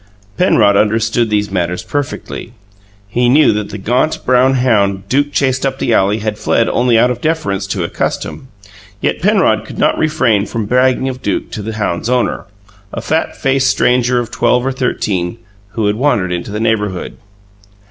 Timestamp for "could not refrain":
9.63-10.47